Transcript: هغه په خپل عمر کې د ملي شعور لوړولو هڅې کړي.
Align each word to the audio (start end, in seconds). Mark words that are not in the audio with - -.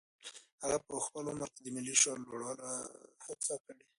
هغه 0.63 0.77
په 0.87 0.93
خپل 1.05 1.23
عمر 1.31 1.49
کې 1.53 1.61
د 1.63 1.67
ملي 1.75 1.95
شعور 2.01 2.17
لوړولو 2.21 2.69
هڅې 3.25 3.55
کړي. 3.65 3.83